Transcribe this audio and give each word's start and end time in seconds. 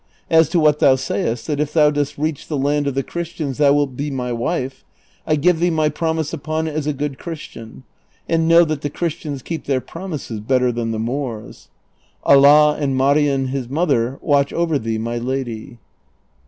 As 0.31 0.49
to 0.49 0.59
what 0.59 0.79
thou 0.79 0.95
sayost, 0.95 1.45
that 1.45 1.59
if 1.59 1.73
thou 1.73 1.91
dost 1.91 2.17
reach 2.17 2.47
the 2.47 2.57
land 2.57 2.87
of 2.87 2.95
the 2.95 3.03
Christians 3.03 3.59
thou 3.59 3.73
wilt 3.73 3.95
be 3.95 4.09
my 4.09 4.33
wife, 4.33 4.83
I 5.27 5.35
give 5.35 5.59
thee 5.59 5.69
my 5.69 5.89
promise 5.89 6.33
upon 6.33 6.67
it 6.67 6.73
as 6.73 6.87
a 6.87 6.93
good 6.93 7.19
Christian; 7.19 7.83
and 8.27 8.47
know 8.47 8.65
that 8.65 8.81
the 8.81 8.89
Christians 8.89 9.43
keep 9.43 9.65
their 9.65 9.79
promises 9.79 10.39
better 10.39 10.71
than 10.71 10.89
the 10.89 10.97
floors. 10.99 11.69
Allah 12.23 12.77
and 12.79 12.97
j\Iarien 12.97 13.49
his 13.49 13.69
mother 13.69 14.17
watch 14.23 14.51
over 14.51 14.79
thee, 14.79 14.97
my 14.97 15.19
Lady." 15.19 15.77